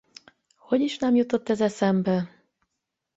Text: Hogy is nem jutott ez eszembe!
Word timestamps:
Hogy 0.57 0.81
is 0.81 0.97
nem 0.97 1.15
jutott 1.15 1.49
ez 1.49 1.61
eszembe! 1.61 2.43